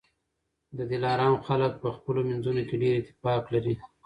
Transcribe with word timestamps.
د 0.77 0.79
دلارام 0.91 1.35
خلک 1.45 1.73
په 1.83 1.89
خپلو 1.95 2.19
منځونو 2.29 2.61
کي 2.67 2.75
ډېر 2.81 2.93
اتفاق 2.97 3.43
لري 3.53 3.75